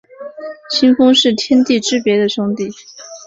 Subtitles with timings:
[0.71, 2.71] 清风是天地之别的兄弟。